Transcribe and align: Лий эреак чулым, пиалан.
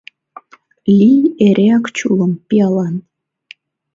Лий 0.97 1.21
эреак 1.45 1.85
чулым, 1.97 2.33
пиалан. 2.47 2.95